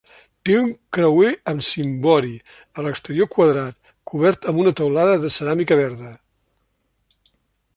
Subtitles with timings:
[0.47, 2.31] Té un creuer amb cimbori,
[2.77, 3.77] a l'exterior quadrat,
[4.13, 6.11] cobert amb una teulada de ceràmica verda.